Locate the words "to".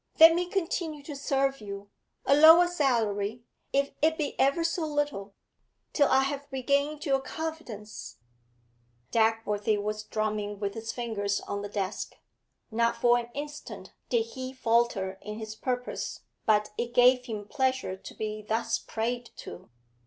1.03-1.15, 17.95-18.13, 19.35-19.69